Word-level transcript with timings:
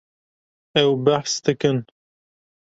Ew 0.81 0.89
behs 1.05 1.33
dikin. 1.45 1.79